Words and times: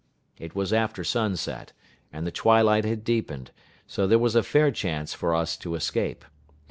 It 0.39 0.55
was 0.55 0.73
after 0.73 1.03
sunset, 1.03 1.73
and 2.11 2.25
the 2.25 2.31
twilight 2.31 2.85
had 2.85 3.03
deepened, 3.03 3.51
so 3.85 4.01
that 4.01 4.07
there 4.07 4.17
was 4.17 4.33
a 4.33 4.41
fair 4.41 4.71
chance 4.71 5.13
for 5.13 5.35
us 5.35 5.55
to 5.57 5.75
escape. 5.75 6.25